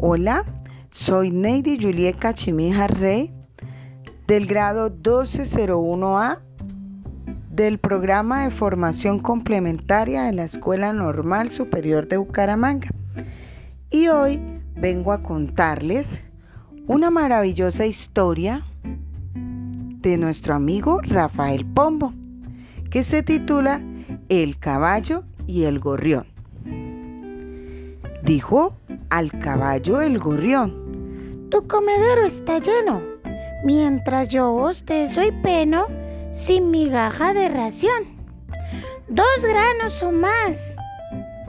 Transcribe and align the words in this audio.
Hola, 0.00 0.44
soy 0.90 1.32
Neidy 1.32 1.76
Juliet 1.76 2.20
Cachimija 2.20 2.86
Rey 2.86 3.32
del 4.28 4.46
grado 4.46 4.92
1201A 4.92 6.38
del 7.50 7.78
programa 7.78 8.44
de 8.44 8.52
formación 8.52 9.18
complementaria 9.18 10.22
de 10.22 10.34
la 10.34 10.44
Escuela 10.44 10.92
Normal 10.92 11.50
Superior 11.50 12.06
de 12.06 12.16
Bucaramanga. 12.16 12.90
Y 13.90 14.06
hoy 14.06 14.40
vengo 14.76 15.10
a 15.10 15.24
contarles 15.24 16.24
una 16.86 17.10
maravillosa 17.10 17.84
historia 17.84 18.62
de 19.34 20.16
nuestro 20.16 20.54
amigo 20.54 21.00
Rafael 21.02 21.66
Pombo, 21.66 22.12
que 22.88 23.02
se 23.02 23.24
titula 23.24 23.82
El 24.28 24.60
caballo 24.60 25.24
y 25.48 25.64
el 25.64 25.80
gorrión. 25.80 26.26
Dijo 28.22 28.77
al 29.10 29.30
caballo 29.40 30.00
el 30.00 30.18
gorrión, 30.18 31.48
Tu 31.50 31.66
comedero 31.66 32.24
está 32.24 32.58
lleno, 32.58 33.00
mientras 33.64 34.28
yo 34.28 34.52
bostezo 34.52 35.22
y 35.22 35.32
peno 35.32 35.86
sin 36.30 36.70
migaja 36.70 37.32
de 37.32 37.48
ración. 37.48 38.04
Dos 39.08 39.42
granos 39.42 40.02
o 40.02 40.12
más. 40.12 40.76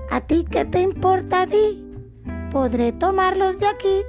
¿A 0.10 0.22
ti 0.22 0.46
qué 0.50 0.64
te 0.66 0.82
importa 0.82 1.42
a 1.42 1.48
ti? 1.48 1.86
¿Podré 2.52 2.94
tomarlos 2.94 3.60
de 3.60 3.68
aquí 3.68 4.02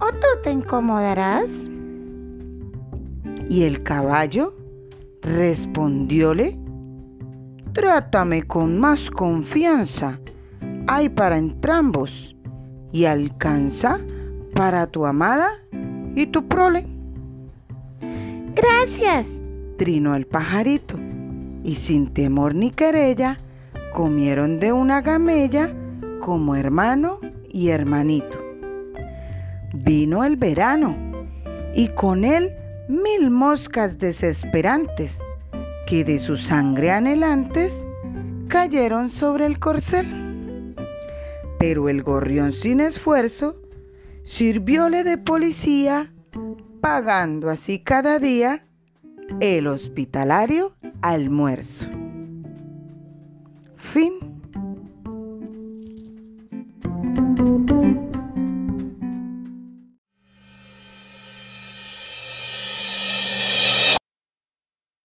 o 0.00 0.10
tú 0.12 0.26
te 0.42 0.50
incomodarás? 0.50 1.70
Y 3.48 3.62
el 3.62 3.82
caballo 3.82 4.54
respondióle, 5.22 6.58
Trátame 7.72 8.42
con 8.42 8.78
más 8.78 9.10
confianza, 9.10 10.20
hay 10.86 11.08
para 11.08 11.38
entrambos, 11.38 12.36
y 12.92 13.06
alcanza 13.06 13.98
para 14.54 14.86
tu 14.86 15.06
amada 15.06 15.58
y 16.14 16.26
tu 16.26 16.46
prole. 16.46 16.86
Gracias, 18.54 19.42
trinó 19.78 20.14
el 20.14 20.26
pajarito, 20.26 20.98
y 21.64 21.74
sin 21.76 22.12
temor 22.12 22.54
ni 22.54 22.70
querella, 22.70 23.38
comieron 23.94 24.60
de 24.60 24.72
una 24.72 25.00
gamella 25.00 25.72
como 26.20 26.54
hermano 26.54 27.18
y 27.48 27.68
hermanito. 27.68 28.38
Vino 29.72 30.24
el 30.24 30.36
verano, 30.36 30.94
y 31.74 31.88
con 31.88 32.24
él 32.24 32.52
mil 32.88 33.30
moscas 33.30 33.98
desesperantes, 33.98 35.18
que 35.86 36.04
de 36.04 36.18
su 36.18 36.36
sangre 36.36 36.90
anhelantes 36.90 37.86
cayeron 38.48 39.08
sobre 39.08 39.46
el 39.46 39.58
corcel. 39.58 40.21
Pero 41.62 41.88
el 41.88 42.02
gorrión 42.02 42.52
sin 42.52 42.80
esfuerzo 42.80 43.62
sirvióle 44.24 45.04
de 45.04 45.16
policía, 45.16 46.12
pagando 46.80 47.50
así 47.50 47.78
cada 47.78 48.18
día 48.18 48.66
el 49.38 49.68
hospitalario 49.68 50.74
almuerzo. 51.02 51.86
Fin. 53.76 54.31